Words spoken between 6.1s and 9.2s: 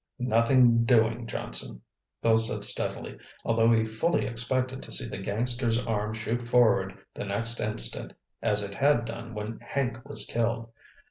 shoot forward the next instant, as it had